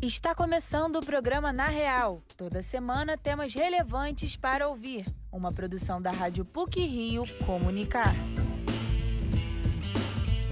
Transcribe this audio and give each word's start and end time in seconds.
Está 0.00 0.32
começando 0.32 0.94
o 0.96 1.04
programa 1.04 1.52
Na 1.52 1.66
Real. 1.66 2.22
Toda 2.36 2.62
semana 2.62 3.18
temas 3.18 3.52
relevantes 3.52 4.36
para 4.36 4.68
ouvir. 4.68 5.04
Uma 5.32 5.50
produção 5.50 6.00
da 6.00 6.12
Rádio 6.12 6.44
PUC 6.44 6.86
Rio 6.86 7.24
Comunicar. 7.44 8.14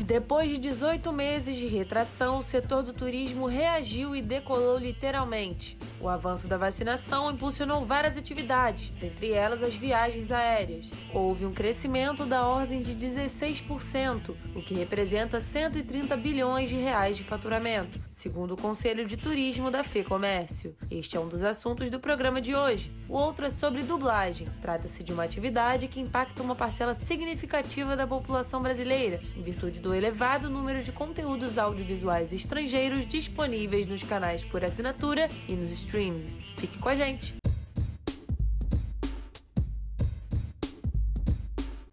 Depois 0.05 0.51
de 0.51 0.59
18 0.59 1.13
meses 1.13 1.55
de 1.55 1.67
retração, 1.69 2.39
o 2.39 2.43
setor 2.43 2.83
do 2.83 2.93
turismo 2.93 3.47
reagiu 3.47 4.17
e 4.17 4.21
decolou 4.21 4.79
literalmente. 4.79 5.79
O 6.01 6.09
avanço 6.09 6.47
da 6.47 6.59
vacinação 6.59 7.31
impulsionou 7.31 7.85
várias 7.87 8.17
atividades, 8.17 8.91
dentre 9.01 9.33
elas 9.33 9.63
as 9.63 9.75
viagens 9.75 10.31
aéreas. 10.31 10.91
Houve 11.13 11.47
um 11.47 11.53
crescimento 11.53 12.27
da 12.27 12.47
ordem 12.47 12.83
de 12.83 12.95
16%, 12.95 14.35
o 14.55 14.61
que 14.61 14.75
representa 14.75 15.41
130 15.41 16.17
bilhões 16.17 16.69
de 16.69 16.77
reais 16.77 17.17
de 17.17 17.25
faturamento, 17.25 17.99
segundo 18.11 18.53
o 18.53 18.61
Conselho 18.61 19.07
de 19.07 19.17
Turismo 19.17 19.71
da 19.71 19.83
FEComércio. 19.83 20.77
Este 20.91 21.17
é 21.17 21.21
um 21.21 21.29
dos 21.29 21.43
assuntos 21.43 21.89
do 21.89 21.99
programa 21.99 22.41
de 22.41 22.55
hoje. 22.55 22.93
O 23.09 23.15
outro 23.15 23.47
é 23.47 23.51
sobre 23.51 23.83
dublagem. 23.83 24.49
Trata-se 24.61 25.03
de 25.03 25.13
uma 25.13 25.25
atividade 25.25 25.89
que 25.89 26.01
impacta 26.01 26.43
uma 26.43 26.55
parcela 26.55 26.93
significativa 26.93 27.97
da 27.97 28.07
população 28.07 28.63
brasileira, 28.63 29.21
em 29.35 29.43
virtude 29.43 29.81
do 29.81 29.95
elevado 29.95 30.51
número 30.51 30.83
de 30.83 30.93
conteúdos 30.93 31.57
audiovisuais 31.57 32.33
estrangeiros 32.33 33.07
disponíveis 33.07 33.87
nos 33.87 34.03
canais 34.03 34.45
por 34.45 34.63
assinatura 34.63 35.29
e 35.49 35.55
nos 35.55 35.71
streamings. 35.87 36.41
Fique 36.57 36.79
com 36.79 36.89
a 36.89 36.95
gente! 36.95 37.35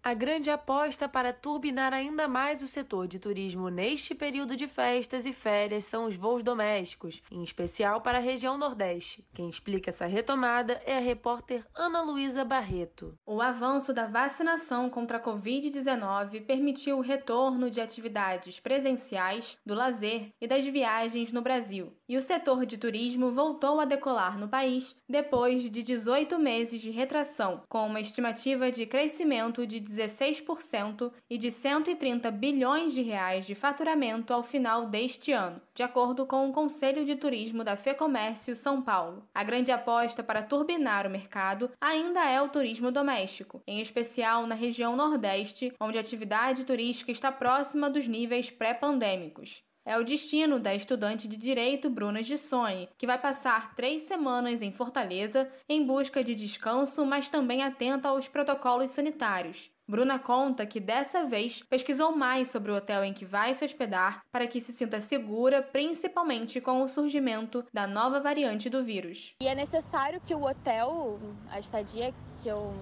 A 0.06 0.12
grande 0.12 0.50
aposta 0.50 1.08
para 1.08 1.32
turbinar 1.32 1.94
ainda 1.94 2.28
mais 2.28 2.62
o 2.62 2.68
setor 2.68 3.08
de 3.08 3.18
turismo 3.18 3.70
neste 3.70 4.14
período 4.14 4.54
de 4.54 4.68
festas 4.68 5.24
e 5.24 5.32
férias 5.32 5.86
são 5.86 6.04
os 6.04 6.14
voos 6.14 6.42
domésticos, 6.42 7.22
em 7.30 7.42
especial 7.42 8.02
para 8.02 8.18
a 8.18 8.20
região 8.20 8.58
Nordeste. 8.58 9.24
Quem 9.32 9.48
explica 9.48 9.88
essa 9.88 10.04
retomada 10.04 10.78
é 10.84 10.98
a 10.98 11.00
repórter 11.00 11.64
Ana 11.74 12.02
Luísa 12.02 12.44
Barreto. 12.44 13.18
O 13.24 13.40
avanço 13.40 13.94
da 13.94 14.06
vacinação 14.06 14.90
contra 14.90 15.16
a 15.16 15.22
Covid-19 15.22 16.44
permitiu 16.44 16.98
o 16.98 17.00
retorno 17.00 17.70
de 17.70 17.80
atividades 17.80 18.60
presenciais, 18.60 19.56
do 19.64 19.72
lazer 19.72 20.28
e 20.38 20.46
das 20.46 20.66
viagens 20.66 21.32
no 21.32 21.40
Brasil. 21.40 21.96
E 22.06 22.18
o 22.18 22.22
setor 22.22 22.66
de 22.66 22.76
turismo 22.76 23.30
voltou 23.30 23.80
a 23.80 23.86
decolar 23.86 24.38
no 24.38 24.48
país 24.48 24.94
depois 25.08 25.62
de 25.62 25.80
18 25.80 26.38
meses 26.38 26.82
de 26.82 26.90
retração, 26.90 27.62
com 27.70 27.86
uma 27.86 28.00
estimativa 28.00 28.70
de 28.70 28.84
crescimento 28.84 29.66
de 29.66 29.93
16% 29.94 31.12
e 31.30 31.38
de 31.38 31.50
130 31.50 32.30
bilhões 32.30 32.92
de 32.92 33.02
reais 33.02 33.46
de 33.46 33.54
faturamento 33.54 34.32
ao 34.32 34.42
final 34.42 34.86
deste 34.86 35.32
ano, 35.32 35.60
de 35.74 35.82
acordo 35.82 36.26
com 36.26 36.48
o 36.48 36.52
Conselho 36.52 37.04
de 37.04 37.16
Turismo 37.16 37.64
da 37.64 37.76
FEComércio 37.76 38.54
São 38.54 38.82
Paulo. 38.82 39.28
A 39.34 39.44
grande 39.44 39.72
aposta 39.72 40.22
para 40.22 40.42
turbinar 40.42 41.06
o 41.06 41.10
mercado 41.10 41.70
ainda 41.80 42.24
é 42.24 42.40
o 42.42 42.48
turismo 42.48 42.90
doméstico, 42.90 43.62
em 43.66 43.80
especial 43.80 44.46
na 44.46 44.54
região 44.54 44.96
Nordeste, 44.96 45.72
onde 45.80 45.98
a 45.98 46.00
atividade 46.00 46.64
turística 46.64 47.12
está 47.12 47.30
próxima 47.30 47.88
dos 47.88 48.06
níveis 48.06 48.50
pré-pandêmicos. 48.50 49.62
É 49.86 49.98
o 49.98 50.04
destino 50.04 50.58
da 50.58 50.74
estudante 50.74 51.28
de 51.28 51.36
Direito 51.36 51.90
Bruna 51.90 52.22
Gissoni, 52.22 52.88
que 52.96 53.06
vai 53.06 53.18
passar 53.18 53.74
três 53.74 54.04
semanas 54.04 54.62
em 54.62 54.72
Fortaleza 54.72 55.52
em 55.68 55.84
busca 55.84 56.24
de 56.24 56.34
descanso, 56.34 57.04
mas 57.04 57.28
também 57.28 57.62
atenta 57.62 58.08
aos 58.08 58.26
protocolos 58.26 58.88
sanitários. 58.88 59.70
Bruna 59.86 60.18
conta 60.18 60.64
que 60.64 60.80
dessa 60.80 61.26
vez 61.26 61.62
pesquisou 61.62 62.16
mais 62.16 62.50
sobre 62.50 62.72
o 62.72 62.74
hotel 62.74 63.04
em 63.04 63.12
que 63.12 63.26
vai 63.26 63.52
se 63.52 63.62
hospedar 63.62 64.22
para 64.32 64.46
que 64.46 64.58
se 64.58 64.72
sinta 64.72 64.98
segura, 64.98 65.60
principalmente 65.60 66.58
com 66.58 66.82
o 66.82 66.88
surgimento 66.88 67.62
da 67.70 67.86
nova 67.86 68.18
variante 68.18 68.70
do 68.70 68.82
vírus. 68.82 69.34
E 69.42 69.46
é 69.46 69.54
necessário 69.54 70.22
que 70.22 70.34
o 70.34 70.42
hotel, 70.42 71.20
a 71.50 71.60
estadia 71.60 72.14
que 72.42 72.48
eu, 72.48 72.72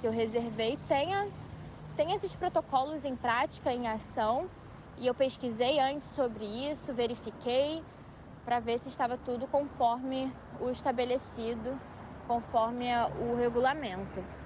que 0.00 0.08
eu 0.08 0.10
reservei, 0.10 0.76
tenha, 0.88 1.28
tenha 1.96 2.16
esses 2.16 2.34
protocolos 2.34 3.04
em 3.04 3.14
prática, 3.14 3.72
em 3.72 3.86
ação. 3.86 4.50
E 4.98 5.06
eu 5.06 5.14
pesquisei 5.14 5.78
antes 5.78 6.08
sobre 6.08 6.44
isso, 6.44 6.92
verifiquei 6.92 7.80
para 8.44 8.58
ver 8.58 8.80
se 8.80 8.88
estava 8.88 9.16
tudo 9.16 9.46
conforme 9.46 10.32
o 10.60 10.68
estabelecido, 10.68 11.80
conforme 12.26 12.88
o 13.20 13.36
regulamento. 13.36 14.39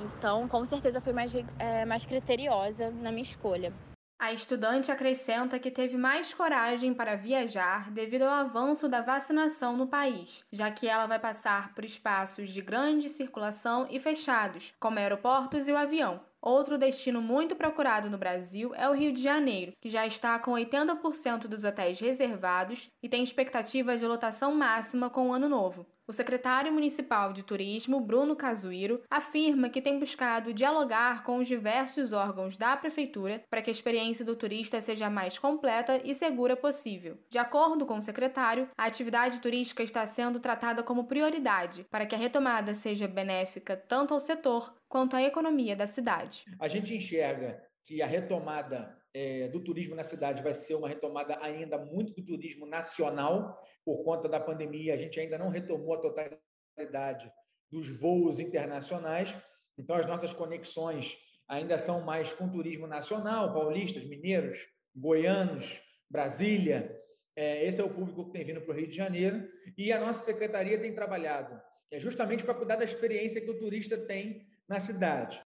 Então, 0.00 0.46
com 0.48 0.64
certeza, 0.64 1.00
fui 1.00 1.12
mais, 1.12 1.32
é, 1.58 1.84
mais 1.84 2.06
criteriosa 2.06 2.90
na 2.90 3.10
minha 3.10 3.22
escolha. 3.22 3.72
A 4.20 4.32
estudante 4.32 4.90
acrescenta 4.90 5.60
que 5.60 5.70
teve 5.70 5.96
mais 5.96 6.34
coragem 6.34 6.92
para 6.92 7.14
viajar 7.14 7.88
devido 7.92 8.22
ao 8.22 8.32
avanço 8.32 8.88
da 8.88 9.00
vacinação 9.00 9.76
no 9.76 9.86
país, 9.86 10.44
já 10.50 10.72
que 10.72 10.88
ela 10.88 11.06
vai 11.06 11.20
passar 11.20 11.72
por 11.72 11.84
espaços 11.84 12.48
de 12.48 12.60
grande 12.60 13.08
circulação 13.08 13.86
e 13.88 14.00
fechados, 14.00 14.74
como 14.80 14.98
aeroportos 14.98 15.68
e 15.68 15.72
o 15.72 15.76
avião. 15.76 16.20
Outro 16.40 16.78
destino 16.78 17.20
muito 17.20 17.56
procurado 17.56 18.08
no 18.08 18.16
Brasil 18.16 18.72
é 18.74 18.88
o 18.88 18.92
Rio 18.92 19.12
de 19.12 19.20
Janeiro, 19.20 19.72
que 19.80 19.90
já 19.90 20.06
está 20.06 20.38
com 20.38 20.52
80% 20.52 21.48
dos 21.48 21.64
hotéis 21.64 21.98
reservados 21.98 22.88
e 23.02 23.08
tem 23.08 23.22
expectativa 23.22 23.96
de 23.96 24.06
lotação 24.06 24.54
máxima 24.54 25.10
com 25.10 25.28
o 25.28 25.32
ano 25.32 25.48
novo. 25.48 25.86
O 26.08 26.12
secretário 26.12 26.72
municipal 26.72 27.34
de 27.34 27.42
turismo, 27.42 28.00
Bruno 28.00 28.34
Casuiro, 28.34 29.02
afirma 29.10 29.68
que 29.68 29.82
tem 29.82 29.98
buscado 29.98 30.54
dialogar 30.54 31.22
com 31.22 31.36
os 31.36 31.46
diversos 31.46 32.14
órgãos 32.14 32.56
da 32.56 32.74
prefeitura 32.78 33.44
para 33.50 33.60
que 33.60 33.68
a 33.68 33.72
experiência 33.72 34.24
do 34.24 34.34
turista 34.34 34.80
seja 34.80 35.08
a 35.08 35.10
mais 35.10 35.38
completa 35.38 36.00
e 36.02 36.14
segura 36.14 36.56
possível. 36.56 37.18
De 37.28 37.36
acordo 37.36 37.84
com 37.84 37.98
o 37.98 38.02
secretário, 38.02 38.70
a 38.78 38.86
atividade 38.86 39.38
turística 39.40 39.82
está 39.82 40.06
sendo 40.06 40.40
tratada 40.40 40.82
como 40.82 41.04
prioridade 41.04 41.84
para 41.90 42.06
que 42.06 42.14
a 42.14 42.18
retomada 42.18 42.72
seja 42.72 43.06
benéfica 43.06 43.76
tanto 43.76 44.14
ao 44.14 44.20
setor 44.20 44.77
quanto 44.88 45.14
à 45.14 45.22
economia 45.22 45.76
da 45.76 45.86
cidade. 45.86 46.44
A 46.58 46.66
gente 46.66 46.94
enxerga 46.94 47.62
que 47.84 48.02
a 48.02 48.06
retomada 48.06 48.96
é, 49.14 49.48
do 49.48 49.60
turismo 49.60 49.94
na 49.94 50.04
cidade 50.04 50.42
vai 50.42 50.52
ser 50.52 50.74
uma 50.74 50.88
retomada 50.88 51.38
ainda 51.42 51.78
muito 51.78 52.14
do 52.14 52.24
turismo 52.24 52.66
nacional, 52.66 53.62
por 53.84 54.02
conta 54.04 54.28
da 54.28 54.40
pandemia, 54.40 54.94
a 54.94 54.96
gente 54.96 55.18
ainda 55.18 55.38
não 55.38 55.48
retomou 55.48 55.94
a 55.94 56.00
totalidade 56.00 57.30
dos 57.70 57.88
voos 57.88 58.38
internacionais, 58.38 59.36
então 59.76 59.96
as 59.96 60.06
nossas 60.06 60.32
conexões 60.32 61.18
ainda 61.48 61.78
são 61.78 62.02
mais 62.02 62.32
com 62.32 62.48
turismo 62.48 62.86
nacional, 62.86 63.52
paulistas, 63.52 64.04
mineiros, 64.04 64.66
goianos, 64.94 65.80
Brasília. 66.10 66.94
É, 67.36 67.64
esse 67.64 67.80
é 67.80 67.84
o 67.84 67.92
público 67.92 68.26
que 68.26 68.32
tem 68.32 68.44
vindo 68.44 68.60
para 68.60 68.74
o 68.74 68.76
Rio 68.76 68.88
de 68.88 68.96
Janeiro 68.96 69.48
e 69.76 69.92
a 69.92 70.00
nossa 70.00 70.24
secretaria 70.24 70.78
tem 70.80 70.94
trabalhado 70.94 71.58
é 71.90 71.98
justamente 71.98 72.44
para 72.44 72.54
cuidar 72.54 72.76
da 72.76 72.84
experiência 72.84 73.40
que 73.40 73.50
o 73.50 73.58
turista 73.58 73.96
tem 73.96 74.46
na 74.68 74.80
cidade. 74.80 75.40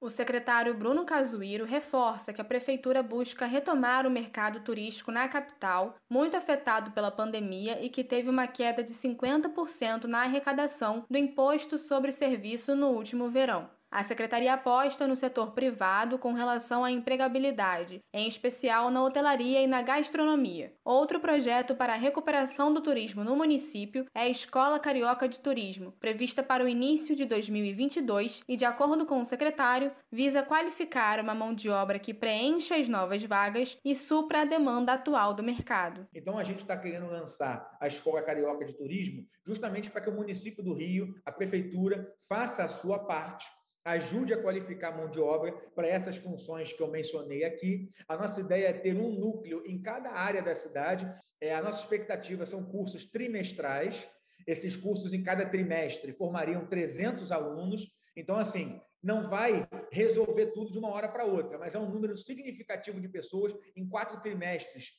O 0.00 0.10
secretário 0.10 0.74
Bruno 0.74 1.06
Casuíro 1.06 1.64
reforça 1.64 2.30
que 2.30 2.40
a 2.40 2.44
prefeitura 2.44 3.02
busca 3.02 3.46
retomar 3.46 4.06
o 4.06 4.10
mercado 4.10 4.60
turístico 4.60 5.10
na 5.10 5.26
capital, 5.28 5.94
muito 6.10 6.36
afetado 6.36 6.90
pela 6.90 7.10
pandemia 7.10 7.82
e 7.82 7.88
que 7.88 8.04
teve 8.04 8.28
uma 8.28 8.46
queda 8.46 8.84
de 8.84 8.92
50% 8.92 10.04
na 10.04 10.22
arrecadação 10.24 11.06
do 11.08 11.16
imposto 11.16 11.78
sobre 11.78 12.12
serviço 12.12 12.76
no 12.76 12.88
último 12.88 13.30
verão. 13.30 13.70
A 13.94 14.02
secretaria 14.02 14.52
aposta 14.52 15.06
no 15.06 15.14
setor 15.14 15.52
privado 15.52 16.18
com 16.18 16.32
relação 16.32 16.82
à 16.82 16.90
empregabilidade, 16.90 18.00
em 18.12 18.26
especial 18.26 18.90
na 18.90 19.00
hotelaria 19.00 19.62
e 19.62 19.68
na 19.68 19.82
gastronomia. 19.82 20.72
Outro 20.84 21.20
projeto 21.20 21.76
para 21.76 21.92
a 21.92 21.96
recuperação 21.96 22.74
do 22.74 22.80
turismo 22.80 23.22
no 23.22 23.36
município 23.36 24.04
é 24.12 24.22
a 24.22 24.28
Escola 24.28 24.80
Carioca 24.80 25.28
de 25.28 25.38
Turismo, 25.38 25.92
prevista 26.00 26.42
para 26.42 26.64
o 26.64 26.68
início 26.68 27.14
de 27.14 27.24
2022 27.24 28.42
e, 28.48 28.56
de 28.56 28.64
acordo 28.64 29.06
com 29.06 29.20
o 29.20 29.24
secretário, 29.24 29.92
visa 30.10 30.42
qualificar 30.42 31.20
uma 31.20 31.32
mão 31.32 31.54
de 31.54 31.70
obra 31.70 32.00
que 32.00 32.12
preencha 32.12 32.74
as 32.74 32.88
novas 32.88 33.22
vagas 33.22 33.78
e 33.84 33.94
supra 33.94 34.40
a 34.40 34.44
demanda 34.44 34.94
atual 34.94 35.32
do 35.34 35.44
mercado. 35.44 36.04
Então, 36.12 36.36
a 36.36 36.42
gente 36.42 36.62
está 36.62 36.76
querendo 36.76 37.06
lançar 37.06 37.78
a 37.80 37.86
Escola 37.86 38.20
Carioca 38.22 38.64
de 38.64 38.72
Turismo 38.72 39.24
justamente 39.46 39.88
para 39.88 40.00
que 40.00 40.10
o 40.10 40.14
município 40.16 40.64
do 40.64 40.74
Rio, 40.74 41.14
a 41.24 41.30
prefeitura, 41.30 42.12
faça 42.28 42.64
a 42.64 42.68
sua 42.68 42.98
parte 42.98 43.46
ajude 43.84 44.32
a 44.32 44.40
qualificar 44.40 44.88
a 44.88 44.96
mão 44.96 45.08
de 45.08 45.20
obra 45.20 45.52
para 45.74 45.86
essas 45.86 46.16
funções 46.16 46.72
que 46.72 46.82
eu 46.82 46.90
mencionei 46.90 47.44
aqui. 47.44 47.90
A 48.08 48.16
nossa 48.16 48.40
ideia 48.40 48.68
é 48.68 48.72
ter 48.72 48.96
um 48.96 49.12
núcleo 49.12 49.62
em 49.66 49.80
cada 49.80 50.10
área 50.10 50.42
da 50.42 50.54
cidade. 50.54 51.06
É, 51.40 51.54
a 51.54 51.62
nossa 51.62 51.80
expectativa 51.80 52.46
são 52.46 52.64
cursos 52.64 53.04
trimestrais. 53.04 54.08
Esses 54.46 54.76
cursos, 54.76 55.12
em 55.12 55.22
cada 55.22 55.46
trimestre, 55.46 56.12
formariam 56.12 56.66
300 56.66 57.30
alunos. 57.30 57.86
Então, 58.16 58.36
assim, 58.36 58.80
não 59.02 59.22
vai 59.22 59.68
resolver 59.92 60.46
tudo 60.46 60.72
de 60.72 60.78
uma 60.78 60.90
hora 60.90 61.08
para 61.08 61.24
outra, 61.24 61.58
mas 61.58 61.74
é 61.74 61.78
um 61.78 61.90
número 61.90 62.16
significativo 62.16 63.00
de 63.00 63.08
pessoas 63.08 63.54
em 63.76 63.86
quatro 63.86 64.20
trimestres 64.22 64.92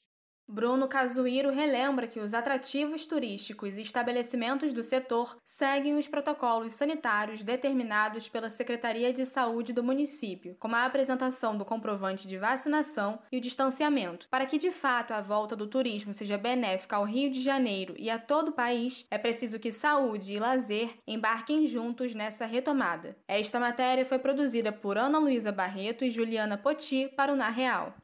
Bruno 0.47 0.87
Casuíro 0.87 1.49
relembra 1.49 2.07
que 2.07 2.19
os 2.19 2.35
atrativos 2.35 3.07
turísticos 3.07 3.77
e 3.77 3.81
estabelecimentos 3.81 4.71
do 4.71 4.83
setor 4.83 5.35
seguem 5.43 5.97
os 5.97 6.07
protocolos 6.07 6.73
sanitários 6.73 7.43
determinados 7.43 8.29
pela 8.29 8.49
Secretaria 8.49 9.11
de 9.11 9.25
Saúde 9.25 9.73
do 9.73 9.83
município, 9.83 10.55
como 10.59 10.75
a 10.75 10.85
apresentação 10.85 11.57
do 11.57 11.65
comprovante 11.65 12.27
de 12.27 12.37
vacinação 12.37 13.17
e 13.31 13.37
o 13.37 13.41
distanciamento. 13.41 14.27
Para 14.29 14.45
que 14.45 14.59
de 14.59 14.69
fato 14.69 15.13
a 15.13 15.21
volta 15.21 15.55
do 15.55 15.65
turismo 15.65 16.13
seja 16.13 16.37
benéfica 16.37 16.95
ao 16.95 17.05
Rio 17.05 17.31
de 17.31 17.41
Janeiro 17.41 17.95
e 17.97 18.09
a 18.09 18.19
todo 18.19 18.49
o 18.49 18.55
país, 18.55 19.03
é 19.09 19.17
preciso 19.17 19.59
que 19.59 19.71
saúde 19.71 20.33
e 20.33 20.39
lazer 20.39 20.93
embarquem 21.07 21.65
juntos 21.65 22.13
nessa 22.13 22.45
retomada. 22.45 23.17
Esta 23.27 23.59
matéria 23.59 24.05
foi 24.05 24.19
produzida 24.19 24.71
por 24.71 24.95
Ana 24.95 25.17
Luísa 25.17 25.51
Barreto 25.51 26.05
e 26.05 26.11
Juliana 26.11 26.55
Poti 26.55 27.07
para 27.17 27.33
o 27.33 27.35
Na 27.35 27.49
Real. 27.49 27.95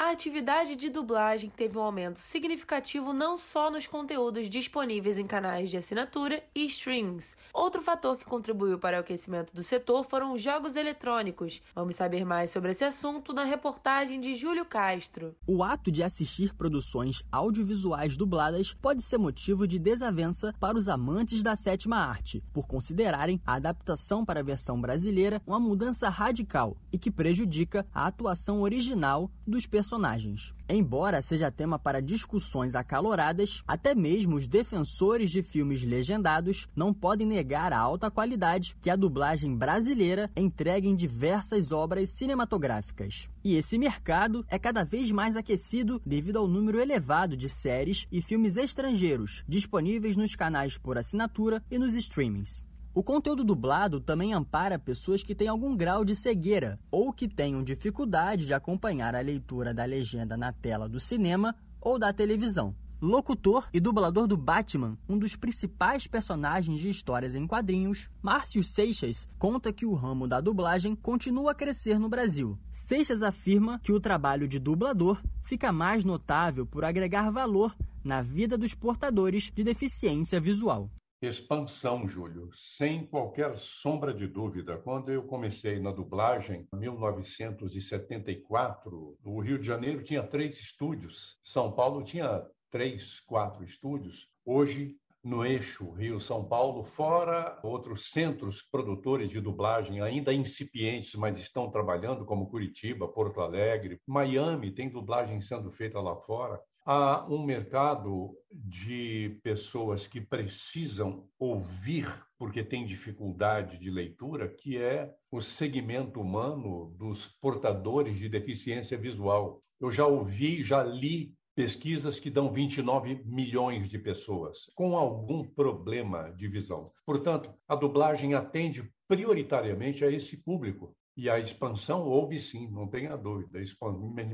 A 0.00 0.12
atividade 0.12 0.76
de 0.76 0.88
dublagem 0.88 1.50
teve 1.54 1.76
um 1.76 1.82
aumento 1.82 2.20
significativo 2.20 3.12
não 3.12 3.36
só 3.36 3.70
nos 3.70 3.86
conteúdos 3.86 4.48
disponíveis 4.48 5.18
em 5.18 5.26
canais 5.26 5.68
de 5.68 5.76
assinatura 5.76 6.42
e 6.54 6.64
streams. 6.64 7.36
Outro 7.52 7.82
fator 7.82 8.16
que 8.16 8.24
contribuiu 8.24 8.78
para 8.78 8.96
o 8.96 9.00
aquecimento 9.00 9.54
do 9.54 9.62
setor 9.62 10.02
foram 10.02 10.32
os 10.32 10.40
jogos 10.40 10.74
eletrônicos. 10.74 11.60
Vamos 11.74 11.96
saber 11.96 12.24
mais 12.24 12.50
sobre 12.50 12.70
esse 12.70 12.82
assunto 12.82 13.34
na 13.34 13.44
reportagem 13.44 14.18
de 14.22 14.34
Júlio 14.34 14.64
Castro. 14.64 15.36
O 15.46 15.62
ato 15.62 15.92
de 15.92 16.02
assistir 16.02 16.54
produções 16.54 17.22
audiovisuais 17.30 18.16
dubladas 18.16 18.72
pode 18.72 19.02
ser 19.02 19.18
motivo 19.18 19.68
de 19.68 19.78
desavença 19.78 20.54
para 20.58 20.78
os 20.78 20.88
amantes 20.88 21.42
da 21.42 21.54
sétima 21.54 21.98
arte, 21.98 22.42
por 22.54 22.66
considerarem 22.66 23.38
a 23.44 23.56
adaptação 23.56 24.24
para 24.24 24.40
a 24.40 24.42
versão 24.42 24.80
brasileira 24.80 25.42
uma 25.46 25.60
mudança 25.60 26.08
radical 26.08 26.74
e 26.90 26.98
que 26.98 27.10
prejudica 27.10 27.86
a 27.92 28.06
atuação 28.06 28.62
original 28.62 29.30
dos 29.46 29.66
personagens 29.66 29.89
personagens. 29.90 30.54
Embora 30.68 31.20
seja 31.20 31.50
tema 31.50 31.76
para 31.76 32.00
discussões 32.00 32.76
acaloradas, 32.76 33.60
até 33.66 33.92
mesmo 33.92 34.36
os 34.36 34.46
defensores 34.46 35.32
de 35.32 35.42
filmes 35.42 35.82
legendados 35.82 36.68
não 36.76 36.94
podem 36.94 37.26
negar 37.26 37.72
a 37.72 37.80
alta 37.80 38.08
qualidade 38.08 38.76
que 38.80 38.88
a 38.88 38.94
dublagem 38.94 39.56
brasileira 39.56 40.30
entrega 40.36 40.86
em 40.86 40.94
diversas 40.94 41.72
obras 41.72 42.10
cinematográficas. 42.10 43.28
E 43.42 43.56
esse 43.56 43.76
mercado 43.78 44.44
é 44.48 44.60
cada 44.60 44.84
vez 44.84 45.10
mais 45.10 45.34
aquecido 45.34 46.00
devido 46.06 46.38
ao 46.38 46.46
número 46.46 46.78
elevado 46.78 47.36
de 47.36 47.48
séries 47.48 48.06
e 48.12 48.22
filmes 48.22 48.56
estrangeiros 48.56 49.42
disponíveis 49.48 50.16
nos 50.16 50.36
canais 50.36 50.78
por 50.78 50.96
assinatura 50.96 51.64
e 51.68 51.78
nos 51.78 51.94
streamings. 51.94 52.62
O 52.92 53.04
conteúdo 53.04 53.44
dublado 53.44 54.00
também 54.00 54.34
ampara 54.34 54.76
pessoas 54.76 55.22
que 55.22 55.32
têm 55.32 55.46
algum 55.46 55.76
grau 55.76 56.04
de 56.04 56.16
cegueira 56.16 56.76
ou 56.90 57.12
que 57.12 57.28
tenham 57.28 57.62
dificuldade 57.62 58.46
de 58.46 58.52
acompanhar 58.52 59.14
a 59.14 59.20
leitura 59.20 59.72
da 59.72 59.84
legenda 59.84 60.36
na 60.36 60.52
tela 60.52 60.88
do 60.88 60.98
cinema 60.98 61.54
ou 61.80 62.00
da 62.00 62.12
televisão. 62.12 62.74
Locutor 63.00 63.68
e 63.72 63.78
dublador 63.78 64.26
do 64.26 64.36
Batman, 64.36 64.98
um 65.08 65.16
dos 65.16 65.36
principais 65.36 66.08
personagens 66.08 66.80
de 66.80 66.90
histórias 66.90 67.36
em 67.36 67.46
quadrinhos, 67.46 68.10
Márcio 68.20 68.62
Seixas 68.64 69.26
conta 69.38 69.72
que 69.72 69.86
o 69.86 69.94
ramo 69.94 70.26
da 70.26 70.40
dublagem 70.40 70.96
continua 70.96 71.52
a 71.52 71.54
crescer 71.54 71.98
no 71.98 72.08
Brasil. 72.08 72.58
Seixas 72.72 73.22
afirma 73.22 73.78
que 73.78 73.92
o 73.92 74.00
trabalho 74.00 74.48
de 74.48 74.58
dublador 74.58 75.22
fica 75.42 75.72
mais 75.72 76.04
notável 76.04 76.66
por 76.66 76.84
agregar 76.84 77.30
valor 77.30 77.74
na 78.02 78.20
vida 78.20 78.58
dos 78.58 78.74
portadores 78.74 79.52
de 79.54 79.62
deficiência 79.62 80.40
visual. 80.40 80.90
Expansão, 81.22 82.08
Júlio, 82.08 82.48
sem 82.54 83.06
qualquer 83.06 83.54
sombra 83.54 84.14
de 84.14 84.26
dúvida. 84.26 84.78
Quando 84.78 85.12
eu 85.12 85.22
comecei 85.22 85.78
na 85.78 85.92
dublagem, 85.92 86.66
em 86.72 86.78
1974, 86.78 89.18
o 89.22 89.40
Rio 89.40 89.58
de 89.58 89.66
Janeiro 89.66 90.02
tinha 90.02 90.22
três 90.22 90.58
estúdios, 90.58 91.38
São 91.44 91.72
Paulo 91.72 92.02
tinha 92.02 92.42
três, 92.70 93.20
quatro 93.20 93.62
estúdios. 93.62 94.30
Hoje, 94.46 94.96
no 95.22 95.44
eixo 95.44 95.90
Rio-São 95.90 96.42
Paulo, 96.42 96.82
fora 96.82 97.60
outros 97.62 98.10
centros 98.10 98.62
produtores 98.62 99.28
de 99.28 99.42
dublagem 99.42 100.00
ainda 100.00 100.32
incipientes, 100.32 101.14
mas 101.14 101.36
estão 101.36 101.70
trabalhando, 101.70 102.24
como 102.24 102.48
Curitiba, 102.48 103.06
Porto 103.06 103.42
Alegre, 103.42 104.00
Miami, 104.06 104.72
tem 104.72 104.88
dublagem 104.88 105.42
sendo 105.42 105.70
feita 105.70 106.00
lá 106.00 106.16
fora. 106.16 106.58
Há 106.84 107.26
um 107.28 107.44
mercado 107.44 108.34
de 108.50 109.38
pessoas 109.42 110.06
que 110.06 110.20
precisam 110.20 111.28
ouvir 111.38 112.06
porque 112.38 112.64
têm 112.64 112.86
dificuldade 112.86 113.78
de 113.78 113.90
leitura, 113.90 114.48
que 114.48 114.78
é 114.78 115.14
o 115.30 115.42
segmento 115.42 116.20
humano 116.20 116.94
dos 116.98 117.28
portadores 117.40 118.18
de 118.18 118.30
deficiência 118.30 118.96
visual. 118.96 119.62
Eu 119.78 119.90
já 119.90 120.06
ouvi, 120.06 120.62
já 120.62 120.82
li 120.82 121.34
pesquisas 121.54 122.18
que 122.18 122.30
dão 122.30 122.50
29 122.50 123.22
milhões 123.26 123.90
de 123.90 123.98
pessoas 123.98 124.70
com 124.74 124.96
algum 124.96 125.44
problema 125.44 126.30
de 126.32 126.48
visão. 126.48 126.90
Portanto, 127.04 127.52
a 127.68 127.74
dublagem 127.74 128.32
atende 128.32 128.90
prioritariamente 129.06 130.02
a 130.02 130.10
esse 130.10 130.38
público. 130.38 130.96
E 131.20 131.28
a 131.28 131.38
expansão 131.38 132.00
houve 132.00 132.40
sim, 132.40 132.66
não 132.70 132.88
tenha 132.88 133.14
dúvida. 133.14 133.60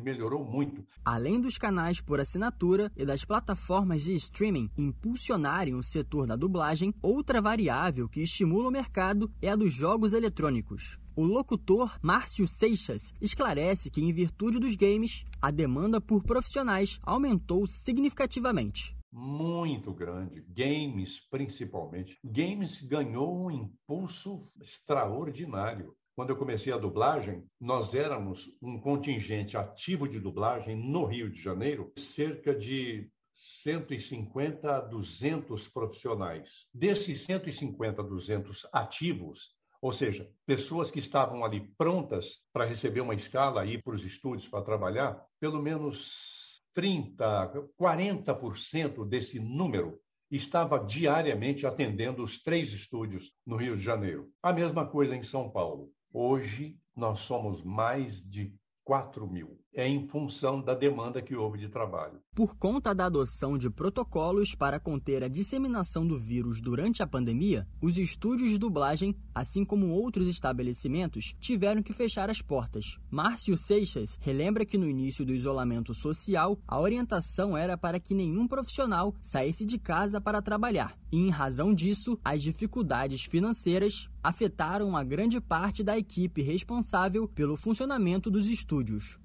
melhorou 0.01 0.45
muito. 0.45 0.87
Além 1.05 1.41
dos 1.41 1.59
canais 1.59 2.01
por 2.01 2.21
assinatura 2.21 2.93
e 2.97 3.05
das 3.05 3.25
plataformas 3.25 4.05
de 4.05 4.15
streaming 4.15 4.71
impulsionarem 4.79 5.75
o 5.75 5.83
setor 5.83 6.29
da 6.29 6.37
dublagem, 6.37 6.95
outra 7.03 7.43
variável 7.43 8.09
que 8.09 8.21
estimula 8.21 8.69
o 8.69 8.71
mercado 8.71 9.29
é 9.43 9.49
a 9.49 9.57
dos 9.57 9.73
jogos 9.75 10.13
eletrônicos. 10.13 10.97
O 11.17 11.25
locutor 11.25 11.99
Márcio 12.01 12.47
Seixas 12.47 13.13
esclarece 13.21 13.91
que, 13.91 14.01
em 14.01 14.13
virtude 14.13 14.61
dos 14.61 14.77
games, 14.77 15.25
a 15.43 15.51
demanda 15.51 16.01
por 16.01 16.23
profissionais 16.23 17.01
aumentou 17.03 17.67
significativamente 17.67 18.95
muito 19.19 19.95
grande, 19.95 20.45
games 20.51 21.21
principalmente. 21.31 22.19
Games 22.23 22.83
ganhou 22.83 23.47
um 23.47 23.51
impulso 23.51 24.43
extraordinário. 24.61 25.97
Quando 26.17 26.31
eu 26.31 26.37
comecei 26.37 26.73
a 26.73 26.79
dublagem, 26.79 27.45
nós 27.61 27.93
éramos 27.93 28.51
um 28.63 28.81
contingente 28.81 29.55
ativo 29.55 30.09
de 30.09 30.19
dublagem 30.19 30.75
no 30.75 31.05
Rio 31.05 31.29
de 31.29 31.39
Janeiro, 31.39 31.93
cerca 31.95 32.55
de 32.55 33.07
150 33.35 34.77
a 34.77 34.81
200 34.81 35.69
profissionais. 35.69 36.67
Desses 36.73 37.27
150 37.27 38.01
a 38.01 38.05
200 38.05 38.67
ativos, 38.73 39.55
ou 39.79 39.93
seja, 39.93 40.27
pessoas 40.47 40.91
que 40.91 41.01
estavam 41.01 41.45
ali 41.45 41.69
prontas 41.77 42.41
para 42.51 42.65
receber 42.65 43.03
uma 43.03 43.15
escala 43.15 43.67
e 43.67 43.75
ir 43.75 43.83
para 43.83 43.95
os 43.95 44.03
estúdios 44.03 44.49
para 44.49 44.65
trabalhar, 44.65 45.23
pelo 45.39 45.61
menos 45.61 46.63
30, 46.73 47.69
40% 47.79 49.07
desse 49.07 49.39
número 49.39 50.01
estava 50.31 50.79
diariamente 50.79 51.67
atendendo 51.67 52.23
os 52.23 52.43
três 52.43 52.73
estúdios 52.73 53.33
no 53.47 53.57
Rio 53.57 53.77
de 53.77 53.83
Janeiro. 53.83 54.31
A 54.43 54.51
mesma 54.51 54.87
coisa 54.87 55.15
em 55.15 55.23
São 55.23 55.51
Paulo. 55.51 55.93
Hoje, 56.19 56.81
nós 56.97 57.21
somos 57.21 57.63
mais 57.63 58.25
de 58.25 58.59
4 58.85 59.27
mil. 59.31 59.61
É 59.79 59.87
em 59.87 60.09
função 60.09 60.63
da 60.63 60.75
demanda 60.75 61.21
que 61.21 61.37
houve 61.37 61.59
de 61.59 61.69
trabalho. 61.69 62.19
Por 62.35 62.57
conta 62.57 62.95
da 62.95 63.05
adoção 63.05 63.59
de 63.59 63.69
protocolos 63.69 64.55
para 64.55 64.81
conter 64.81 65.23
a 65.23 65.29
disseminação 65.29 66.07
do 66.07 66.19
vírus 66.19 66.63
durante 66.63 67.03
a 67.03 67.07
pandemia, 67.07 67.69
os 67.79 67.99
estúdios 67.99 68.51
de 68.51 68.57
dublagem, 68.57 69.15
assim 69.35 69.67
como 69.67 69.89
outros 69.89 70.29
estabelecimentos, 70.29 71.35
tiveram 71.39 71.83
que 71.83 71.93
fechar 71.93 72.31
as 72.31 72.41
portas. 72.41 72.99
Márcio 73.11 73.55
Seixas 73.55 74.19
relembra 74.23 74.65
que 74.65 74.79
no 74.79 74.89
início 74.89 75.27
do 75.27 75.35
isolamento 75.35 75.93
social, 75.93 76.59
a 76.67 76.81
orientação 76.81 77.55
era 77.55 77.77
para 77.77 78.01
que 78.01 78.15
nenhum 78.15 78.49
profissional 78.49 79.15
saísse 79.21 79.67
de 79.67 79.79
casa 79.79 80.23
para 80.23 80.41
trabalhar. 80.41 80.97
E, 81.13 81.19
em 81.19 81.29
razão 81.29 81.75
disso, 81.75 82.19
as 82.25 82.43
dificuldades 82.43 83.25
financeiras 83.25 84.09
afetaram 84.23 84.89
uma 84.89 85.05
grande 85.05 85.41
parte 85.41 85.85
da 85.85 85.97
equipe 85.97 86.43
responsável 86.43 87.29
pelo 87.29 87.57
funcionamento 87.57 88.31
dos 88.31 88.49
estúdios. 88.49 89.19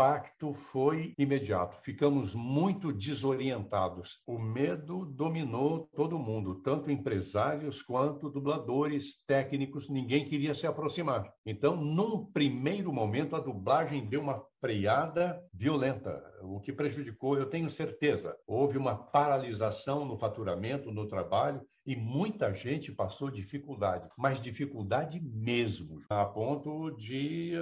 Impacto 0.00 0.54
foi 0.54 1.12
imediato. 1.18 1.76
Ficamos 1.82 2.32
muito 2.32 2.92
desorientados. 2.92 4.22
O 4.24 4.38
medo 4.38 5.04
dominou 5.04 5.88
todo 5.92 6.20
mundo, 6.20 6.62
tanto 6.62 6.88
empresários 6.88 7.82
quanto 7.82 8.30
dubladores, 8.30 9.20
técnicos, 9.26 9.90
ninguém 9.90 10.24
queria 10.24 10.54
se 10.54 10.68
aproximar. 10.68 11.28
Então, 11.44 11.74
num 11.74 12.24
primeiro 12.24 12.92
momento, 12.92 13.34
a 13.34 13.40
dublagem 13.40 14.06
deu 14.06 14.20
uma 14.20 14.40
freada 14.60 15.42
violenta, 15.52 16.22
o 16.42 16.60
que 16.60 16.72
prejudicou, 16.72 17.36
eu 17.36 17.48
tenho 17.48 17.70
certeza, 17.70 18.36
houve 18.46 18.76
uma 18.76 18.96
paralisação 18.96 20.04
no 20.04 20.16
faturamento, 20.16 20.90
no 20.90 21.06
trabalho, 21.06 21.62
e 21.86 21.96
muita 21.96 22.52
gente 22.52 22.92
passou 22.92 23.30
dificuldade, 23.30 24.08
mas 24.16 24.40
dificuldade 24.40 25.20
mesmo, 25.20 26.00
a 26.10 26.24
ponto 26.26 26.90
de, 26.96 27.52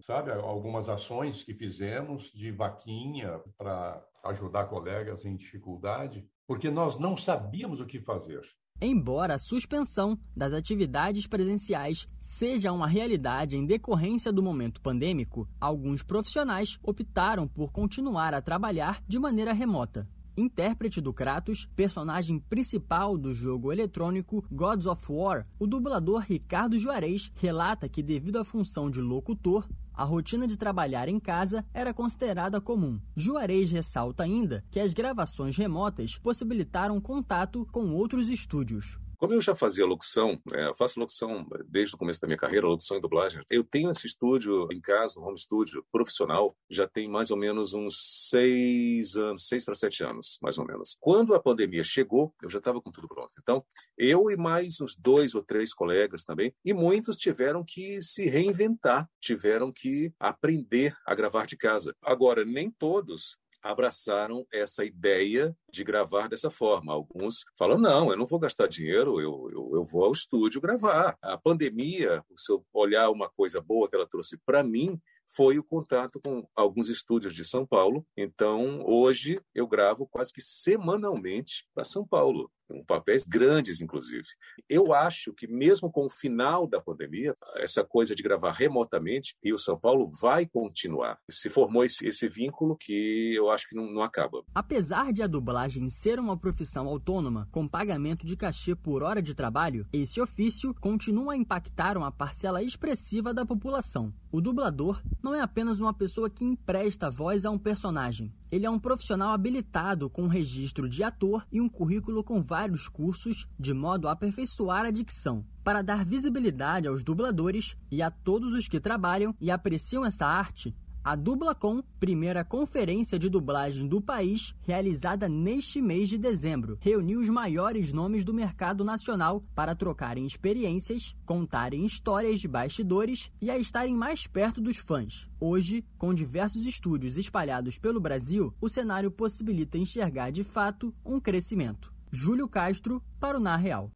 sabe, 0.00 0.32
algumas 0.32 0.88
ações 0.88 1.44
que 1.44 1.54
fizemos 1.54 2.32
de 2.32 2.50
vaquinha 2.50 3.40
para 3.56 4.04
ajudar 4.24 4.64
colegas 4.64 5.24
em 5.24 5.36
dificuldade, 5.36 6.26
porque 6.48 6.68
nós 6.68 6.98
não 6.98 7.16
sabíamos 7.16 7.80
o 7.80 7.86
que 7.86 8.00
fazer. 8.00 8.42
Embora 8.80 9.36
a 9.36 9.38
suspensão 9.38 10.18
das 10.36 10.52
atividades 10.52 11.26
presenciais 11.26 12.06
seja 12.20 12.72
uma 12.72 12.86
realidade 12.86 13.56
em 13.56 13.64
decorrência 13.64 14.30
do 14.30 14.42
momento 14.42 14.82
pandêmico, 14.82 15.48
alguns 15.58 16.02
profissionais 16.02 16.78
optaram 16.82 17.48
por 17.48 17.72
continuar 17.72 18.34
a 18.34 18.42
trabalhar 18.42 19.02
de 19.08 19.18
maneira 19.18 19.54
remota. 19.54 20.06
Intérprete 20.36 21.00
do 21.00 21.14
Kratos, 21.14 21.66
personagem 21.74 22.38
principal 22.38 23.16
do 23.16 23.32
jogo 23.34 23.72
eletrônico 23.72 24.44
Gods 24.52 24.84
of 24.84 25.02
War, 25.10 25.46
o 25.58 25.66
dublador 25.66 26.20
Ricardo 26.20 26.78
Juarez 26.78 27.32
relata 27.36 27.88
que, 27.88 28.02
devido 28.02 28.36
à 28.36 28.44
função 28.44 28.90
de 28.90 29.00
locutor, 29.00 29.66
a 29.96 30.04
rotina 30.04 30.46
de 30.46 30.56
trabalhar 30.56 31.08
em 31.08 31.18
casa 31.18 31.64
era 31.72 31.94
considerada 31.94 32.60
comum. 32.60 33.00
Juarez 33.16 33.70
ressalta 33.70 34.24
ainda 34.24 34.62
que 34.70 34.78
as 34.78 34.92
gravações 34.92 35.56
remotas 35.56 36.18
possibilitaram 36.18 37.00
contato 37.00 37.66
com 37.72 37.94
outros 37.94 38.28
estúdios. 38.28 38.98
Como 39.18 39.32
eu 39.32 39.40
já 39.40 39.54
fazia 39.54 39.86
locução, 39.86 40.40
eu 40.52 40.74
faço 40.74 41.00
locução 41.00 41.46
desde 41.66 41.94
o 41.94 41.98
começo 41.98 42.20
da 42.20 42.26
minha 42.26 42.38
carreira, 42.38 42.66
locução 42.66 42.96
e 42.96 43.00
dublagem. 43.00 43.42
Eu 43.50 43.64
tenho 43.64 43.90
esse 43.90 44.06
estúdio 44.06 44.68
em 44.72 44.80
casa, 44.80 45.18
um 45.18 45.24
home 45.24 45.38
studio 45.38 45.84
profissional, 45.90 46.56
já 46.68 46.86
tem 46.86 47.08
mais 47.08 47.30
ou 47.30 47.36
menos 47.36 47.74
uns 47.74 48.28
seis 48.28 49.16
anos, 49.16 49.48
seis 49.48 49.64
para 49.64 49.74
sete 49.74 50.04
anos, 50.04 50.38
mais 50.42 50.58
ou 50.58 50.66
menos. 50.66 50.96
Quando 51.00 51.34
a 51.34 51.40
pandemia 51.40 51.84
chegou, 51.84 52.34
eu 52.42 52.50
já 52.50 52.58
estava 52.58 52.80
com 52.80 52.90
tudo 52.90 53.08
pronto. 53.08 53.30
Então, 53.40 53.64
eu 53.96 54.30
e 54.30 54.36
mais 54.36 54.80
uns 54.80 54.96
dois 54.96 55.34
ou 55.34 55.42
três 55.42 55.72
colegas 55.72 56.24
também, 56.24 56.54
e 56.64 56.72
muitos 56.72 57.16
tiveram 57.16 57.64
que 57.64 58.00
se 58.00 58.28
reinventar, 58.28 59.08
tiveram 59.20 59.72
que 59.72 60.12
aprender 60.18 60.96
a 61.06 61.14
gravar 61.14 61.46
de 61.46 61.56
casa. 61.56 61.94
Agora, 62.04 62.44
nem 62.44 62.70
todos 62.70 63.36
abraçaram 63.70 64.46
essa 64.52 64.84
ideia 64.84 65.56
de 65.70 65.84
gravar 65.84 66.28
dessa 66.28 66.50
forma. 66.50 66.92
Alguns 66.92 67.44
falam: 67.58 67.78
não, 67.78 68.10
eu 68.10 68.16
não 68.16 68.26
vou 68.26 68.38
gastar 68.38 68.68
dinheiro, 68.68 69.20
eu, 69.20 69.50
eu, 69.52 69.70
eu 69.74 69.84
vou 69.84 70.04
ao 70.04 70.12
estúdio 70.12 70.60
gravar. 70.60 71.16
A 71.20 71.36
pandemia, 71.36 72.22
se 72.34 72.52
eu 72.52 72.64
olhar 72.72 73.10
uma 73.10 73.28
coisa 73.28 73.60
boa 73.60 73.88
que 73.88 73.96
ela 73.96 74.08
trouxe 74.08 74.38
para 74.44 74.62
mim, 74.62 75.00
foi 75.34 75.58
o 75.58 75.64
contato 75.64 76.20
com 76.20 76.46
alguns 76.54 76.88
estúdios 76.88 77.34
de 77.34 77.44
São 77.44 77.66
Paulo. 77.66 78.06
Então, 78.16 78.82
hoje 78.86 79.40
eu 79.54 79.66
gravo 79.66 80.06
quase 80.06 80.32
que 80.32 80.40
semanalmente 80.40 81.66
para 81.74 81.84
São 81.84 82.06
Paulo 82.06 82.50
com 82.66 82.84
papéis 82.84 83.24
grandes, 83.24 83.80
inclusive. 83.80 84.24
Eu 84.68 84.92
acho 84.92 85.32
que, 85.32 85.46
mesmo 85.46 85.90
com 85.90 86.06
o 86.06 86.10
final 86.10 86.66
da 86.66 86.80
pandemia, 86.80 87.34
essa 87.56 87.84
coisa 87.84 88.14
de 88.14 88.22
gravar 88.22 88.52
remotamente, 88.52 89.36
Rio 89.42 89.58
São 89.58 89.78
Paulo 89.78 90.10
vai 90.20 90.46
continuar. 90.46 91.18
Se 91.30 91.48
formou 91.48 91.84
esse, 91.84 92.06
esse 92.06 92.28
vínculo 92.28 92.76
que 92.76 93.34
eu 93.34 93.50
acho 93.50 93.68
que 93.68 93.76
não, 93.76 93.90
não 93.90 94.02
acaba. 94.02 94.42
Apesar 94.54 95.12
de 95.12 95.22
a 95.22 95.26
dublagem 95.26 95.88
ser 95.88 96.18
uma 96.18 96.36
profissão 96.36 96.86
autônoma, 96.86 97.48
com 97.50 97.68
pagamento 97.68 98.26
de 98.26 98.36
cachê 98.36 98.74
por 98.74 99.02
hora 99.02 99.22
de 99.22 99.34
trabalho, 99.34 99.86
esse 99.92 100.20
ofício 100.20 100.74
continua 100.74 101.34
a 101.34 101.36
impactar 101.36 101.96
uma 101.96 102.10
parcela 102.12 102.62
expressiva 102.62 103.32
da 103.32 103.46
população. 103.46 104.12
O 104.30 104.40
dublador 104.40 105.02
não 105.22 105.34
é 105.34 105.40
apenas 105.40 105.80
uma 105.80 105.94
pessoa 105.94 106.28
que 106.28 106.44
empresta 106.44 107.10
voz 107.10 107.44
a 107.44 107.50
um 107.50 107.58
personagem. 107.58 108.34
Ele 108.50 108.66
é 108.66 108.70
um 108.70 108.78
profissional 108.78 109.32
habilitado 109.32 110.08
com 110.08 110.26
registro 110.26 110.88
de 110.88 111.02
ator 111.02 111.46
e 111.50 111.60
um 111.60 111.68
currículo 111.68 112.22
com 112.22 112.42
vários 112.56 112.88
cursos, 112.88 113.46
de 113.60 113.74
modo 113.74 114.08
a 114.08 114.12
aperfeiçoar 114.12 114.86
a 114.86 114.90
dicção. 114.90 115.44
Para 115.62 115.82
dar 115.82 116.06
visibilidade 116.06 116.88
aos 116.88 117.04
dubladores 117.04 117.76
e 117.90 118.00
a 118.00 118.10
todos 118.10 118.54
os 118.54 118.66
que 118.66 118.80
trabalham 118.80 119.34
e 119.38 119.50
apreciam 119.50 120.06
essa 120.06 120.26
arte, 120.26 120.74
a 121.04 121.14
Dublacom, 121.14 121.82
primeira 122.00 122.42
conferência 122.42 123.18
de 123.18 123.28
dublagem 123.28 123.86
do 123.86 124.00
país, 124.00 124.54
realizada 124.62 125.28
neste 125.28 125.82
mês 125.82 126.08
de 126.08 126.16
dezembro, 126.16 126.78
reuniu 126.80 127.20
os 127.20 127.28
maiores 127.28 127.92
nomes 127.92 128.24
do 128.24 128.32
mercado 128.32 128.82
nacional 128.82 129.44
para 129.54 129.76
trocarem 129.76 130.24
experiências, 130.24 131.14
contarem 131.26 131.84
histórias 131.84 132.40
de 132.40 132.48
bastidores 132.48 133.30
e 133.38 133.50
a 133.50 133.58
estarem 133.58 133.94
mais 133.94 134.26
perto 134.26 134.62
dos 134.62 134.78
fãs. 134.78 135.28
Hoje, 135.38 135.84
com 135.98 136.14
diversos 136.14 136.64
estúdios 136.64 137.18
espalhados 137.18 137.78
pelo 137.78 138.00
Brasil, 138.00 138.52
o 138.60 138.68
cenário 138.68 139.10
possibilita 139.10 139.76
enxergar 139.76 140.30
de 140.30 140.42
fato 140.42 140.94
um 141.04 141.20
crescimento. 141.20 141.94
Júlio 142.10 142.48
Castro 142.48 143.02
para 143.20 143.36
o 143.36 143.40
Na 143.40 143.56
Real. 143.56 143.90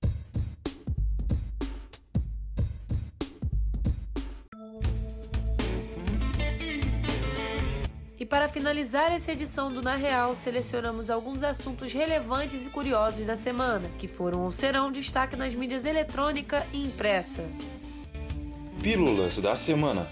para 8.31 8.47
finalizar 8.47 9.11
essa 9.11 9.33
edição 9.33 9.73
do 9.73 9.83
Na 9.83 9.97
Real, 9.97 10.37
selecionamos 10.37 11.11
alguns 11.11 11.43
assuntos 11.43 11.93
relevantes 11.93 12.65
e 12.65 12.71
curiosos 12.71 13.27
da 13.27 13.35
semana, 13.35 13.91
que 13.99 14.07
foram 14.07 14.43
ou 14.43 14.53
serão 14.53 14.93
destaque 14.93 15.35
nas 15.35 15.53
mídias 15.53 15.85
eletrônica 15.85 16.65
e 16.73 16.81
impressa. 16.81 17.43
Pílulas 18.81 19.37
da 19.39 19.57
semana. 19.57 20.07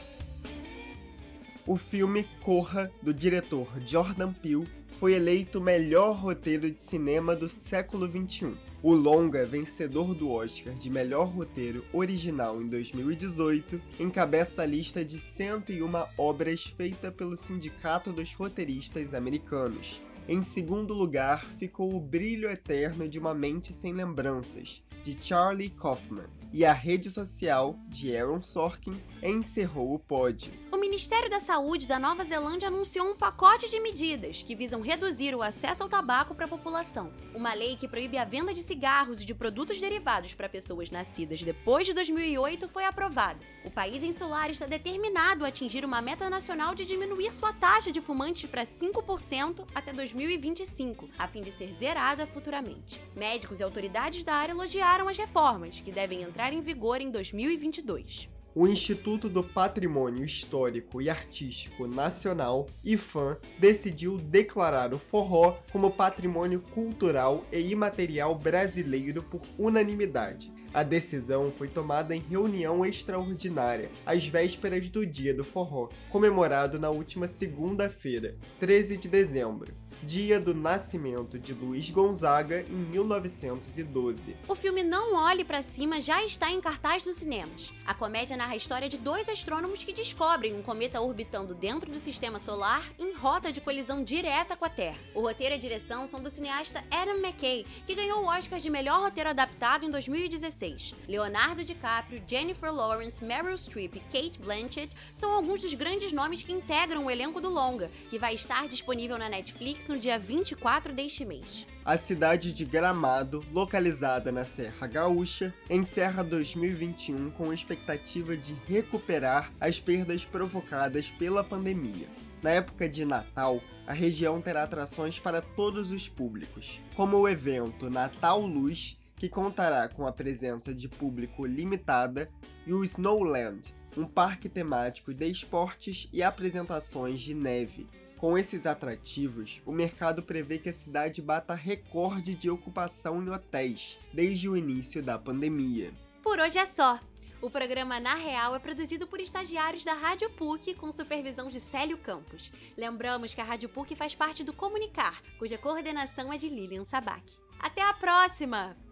O 1.68 1.76
filme 1.76 2.26
Corra, 2.40 2.90
do 3.02 3.12
diretor 3.12 3.68
Jordan 3.86 4.32
Peele, 4.32 4.66
foi 4.98 5.12
eleito 5.12 5.58
o 5.58 5.62
melhor 5.62 6.16
roteiro 6.16 6.70
de 6.70 6.82
cinema 6.82 7.36
do 7.36 7.46
século 7.46 8.08
XXI. 8.08 8.56
O 8.82 8.94
longa, 8.94 9.44
vencedor 9.44 10.14
do 10.14 10.30
Oscar 10.30 10.72
de 10.72 10.88
melhor 10.88 11.26
roteiro 11.26 11.84
original 11.92 12.62
em 12.62 12.68
2018, 12.68 13.78
encabeça 14.00 14.62
a 14.62 14.66
lista 14.66 15.04
de 15.04 15.18
101 15.18 16.06
obras 16.16 16.64
feita 16.64 17.12
pelo 17.12 17.36
Sindicato 17.36 18.14
dos 18.14 18.32
Roteiristas 18.32 19.12
Americanos. 19.12 20.00
Em 20.26 20.40
segundo 20.40 20.94
lugar 20.94 21.44
ficou 21.58 21.94
O 21.94 22.00
Brilho 22.00 22.48
Eterno 22.48 23.06
de 23.06 23.18
uma 23.18 23.34
Mente 23.34 23.74
Sem 23.74 23.92
Lembranças, 23.92 24.82
de 25.04 25.14
Charlie 25.20 25.68
Kaufman, 25.68 26.30
e 26.50 26.64
a 26.64 26.72
rede 26.72 27.10
social 27.10 27.78
de 27.88 28.16
Aaron 28.16 28.40
Sorkin 28.40 28.94
encerrou 29.22 29.92
o 29.92 29.98
pódio. 29.98 30.67
Ministério 30.98 31.30
da 31.30 31.38
Saúde 31.38 31.86
da 31.86 31.96
Nova 31.96 32.24
Zelândia 32.24 32.66
anunciou 32.66 33.08
um 33.08 33.14
pacote 33.14 33.70
de 33.70 33.78
medidas 33.78 34.42
que 34.42 34.56
visam 34.56 34.80
reduzir 34.80 35.32
o 35.32 35.42
acesso 35.42 35.84
ao 35.84 35.88
tabaco 35.88 36.34
para 36.34 36.46
a 36.46 36.48
população. 36.48 37.12
Uma 37.32 37.54
lei 37.54 37.76
que 37.76 37.86
proíbe 37.86 38.18
a 38.18 38.24
venda 38.24 38.52
de 38.52 38.60
cigarros 38.60 39.22
e 39.22 39.24
de 39.24 39.32
produtos 39.32 39.80
derivados 39.80 40.34
para 40.34 40.48
pessoas 40.48 40.90
nascidas 40.90 41.40
depois 41.40 41.86
de 41.86 41.92
2008 41.92 42.68
foi 42.68 42.84
aprovada. 42.84 43.38
O 43.64 43.70
país 43.70 44.02
insular 44.02 44.50
está 44.50 44.66
determinado 44.66 45.44
a 45.44 45.48
atingir 45.48 45.84
uma 45.84 46.02
meta 46.02 46.28
nacional 46.28 46.74
de 46.74 46.84
diminuir 46.84 47.32
sua 47.32 47.52
taxa 47.52 47.92
de 47.92 48.00
fumantes 48.00 48.50
para 48.50 48.64
5% 48.64 49.68
até 49.76 49.92
2025, 49.92 51.08
a 51.16 51.28
fim 51.28 51.42
de 51.42 51.52
ser 51.52 51.72
zerada 51.72 52.26
futuramente. 52.26 53.00
Médicos 53.14 53.60
e 53.60 53.62
autoridades 53.62 54.24
da 54.24 54.34
área 54.34 54.50
elogiaram 54.50 55.06
as 55.06 55.16
reformas, 55.16 55.78
que 55.78 55.92
devem 55.92 56.22
entrar 56.22 56.52
em 56.52 56.58
vigor 56.58 57.00
em 57.00 57.08
2022 57.08 58.36
o 58.54 58.66
Instituto 58.66 59.28
do 59.28 59.42
Patrimônio 59.42 60.24
Histórico 60.24 61.00
e 61.00 61.08
Artístico 61.08 61.86
Nacional, 61.86 62.66
IFAM, 62.84 63.36
decidiu 63.58 64.18
declarar 64.18 64.92
o 64.92 64.98
forró 64.98 65.58
como 65.70 65.90
patrimônio 65.90 66.60
cultural 66.60 67.44
e 67.52 67.60
imaterial 67.70 68.34
brasileiro 68.34 69.22
por 69.22 69.40
unanimidade. 69.58 70.52
A 70.72 70.82
decisão 70.82 71.50
foi 71.50 71.68
tomada 71.68 72.14
em 72.14 72.20
reunião 72.20 72.84
extraordinária, 72.84 73.90
às 74.04 74.26
vésperas 74.26 74.90
do 74.90 75.06
Dia 75.06 75.32
do 75.32 75.42
Forró, 75.42 75.88
comemorado 76.10 76.78
na 76.78 76.90
última 76.90 77.26
segunda-feira, 77.26 78.36
13 78.60 78.98
de 78.98 79.08
dezembro 79.08 79.72
dia 80.02 80.40
do 80.40 80.54
nascimento 80.54 81.38
de 81.38 81.52
Luiz 81.52 81.90
Gonzaga 81.90 82.62
em 82.62 82.74
1912. 82.74 84.36
O 84.46 84.54
filme 84.54 84.82
Não 84.82 85.14
Olhe 85.14 85.44
para 85.44 85.62
Cima 85.62 86.00
já 86.00 86.22
está 86.22 86.50
em 86.50 86.60
cartaz 86.60 87.04
nos 87.04 87.16
cinemas. 87.16 87.72
A 87.84 87.94
comédia 87.94 88.36
narra 88.36 88.52
a 88.52 88.56
história 88.56 88.88
de 88.88 88.98
dois 88.98 89.28
astrônomos 89.28 89.82
que 89.82 89.92
descobrem 89.92 90.54
um 90.54 90.62
cometa 90.62 91.00
orbitando 91.00 91.54
dentro 91.54 91.90
do 91.90 91.98
sistema 91.98 92.38
solar 92.38 92.84
em 92.98 93.14
rota 93.14 93.52
de 93.52 93.60
colisão 93.60 94.02
direta 94.04 94.56
com 94.56 94.64
a 94.64 94.68
Terra. 94.68 94.98
O 95.14 95.20
roteiro 95.20 95.54
e 95.54 95.56
a 95.56 95.60
direção 95.60 96.06
são 96.06 96.22
do 96.22 96.30
cineasta 96.30 96.84
Adam 96.90 97.18
McKay, 97.18 97.66
que 97.86 97.94
ganhou 97.94 98.22
o 98.22 98.26
Oscar 98.26 98.60
de 98.60 98.70
melhor 98.70 99.00
roteiro 99.00 99.30
adaptado 99.30 99.84
em 99.84 99.90
2016. 99.90 100.94
Leonardo 101.08 101.64
DiCaprio, 101.64 102.22
Jennifer 102.26 102.72
Lawrence, 102.72 103.24
Meryl 103.24 103.56
Streep 103.56 103.96
e 103.96 104.00
Kate 104.00 104.38
Blanchett 104.38 104.94
são 105.12 105.32
alguns 105.32 105.62
dos 105.62 105.74
grandes 105.74 106.12
nomes 106.12 106.42
que 106.42 106.52
integram 106.52 107.06
o 107.06 107.10
elenco 107.10 107.40
do 107.40 107.48
longa, 107.48 107.90
que 108.08 108.18
vai 108.18 108.34
estar 108.34 108.68
disponível 108.68 109.18
na 109.18 109.28
Netflix 109.28 109.87
no 109.88 109.98
dia 109.98 110.18
24 110.18 110.92
deste 110.92 111.24
mês. 111.24 111.66
A 111.84 111.96
cidade 111.96 112.52
de 112.52 112.64
Gramado, 112.64 113.44
localizada 113.52 114.30
na 114.30 114.44
Serra 114.44 114.86
Gaúcha, 114.86 115.54
encerra 115.70 116.22
2021 116.22 117.30
com 117.30 117.50
a 117.50 117.54
expectativa 117.54 118.36
de 118.36 118.54
recuperar 118.66 119.52
as 119.60 119.80
perdas 119.80 120.24
provocadas 120.24 121.10
pela 121.10 121.42
pandemia. 121.42 122.06
Na 122.42 122.50
época 122.50 122.88
de 122.88 123.04
Natal, 123.04 123.60
a 123.86 123.92
região 123.92 124.40
terá 124.40 124.62
atrações 124.64 125.18
para 125.18 125.40
todos 125.40 125.90
os 125.90 126.08
públicos, 126.08 126.80
como 126.94 127.16
o 127.16 127.28
evento 127.28 127.90
Natal 127.90 128.40
Luz, 128.40 128.98
que 129.16 129.28
contará 129.28 129.88
com 129.88 130.06
a 130.06 130.12
presença 130.12 130.72
de 130.72 130.88
público 130.88 131.44
limitada, 131.44 132.30
e 132.66 132.72
o 132.72 132.84
Snowland, 132.84 133.74
um 133.96 134.04
parque 134.04 134.48
temático 134.48 135.12
de 135.12 135.26
esportes 135.28 136.08
e 136.12 136.22
apresentações 136.22 137.20
de 137.20 137.34
neve. 137.34 137.88
Com 138.18 138.36
esses 138.36 138.66
atrativos, 138.66 139.62
o 139.64 139.70
mercado 139.70 140.24
prevê 140.24 140.58
que 140.58 140.68
a 140.68 140.72
cidade 140.72 141.22
bata 141.22 141.54
recorde 141.54 142.34
de 142.34 142.50
ocupação 142.50 143.22
em 143.22 143.30
hotéis 143.30 143.96
desde 144.12 144.48
o 144.48 144.56
início 144.56 145.00
da 145.00 145.16
pandemia. 145.16 145.94
Por 146.20 146.40
hoje 146.40 146.58
é 146.58 146.64
só. 146.64 146.98
O 147.40 147.48
programa 147.48 148.00
Na 148.00 148.14
Real 148.14 148.56
é 148.56 148.58
produzido 148.58 149.06
por 149.06 149.20
estagiários 149.20 149.84
da 149.84 149.94
Rádio 149.94 150.28
PUC 150.30 150.74
com 150.74 150.90
supervisão 150.90 151.48
de 151.48 151.60
Célio 151.60 151.96
Campos. 151.96 152.50
Lembramos 152.76 153.32
que 153.32 153.40
a 153.40 153.44
Rádio 153.44 153.68
PUC 153.68 153.94
faz 153.94 154.16
parte 154.16 154.42
do 154.42 154.52
Comunicar, 154.52 155.22
cuja 155.38 155.56
coordenação 155.56 156.32
é 156.32 156.36
de 156.36 156.48
Lilian 156.48 156.82
Sabac. 156.82 157.22
Até 157.60 157.82
a 157.82 157.94
próxima! 157.94 158.87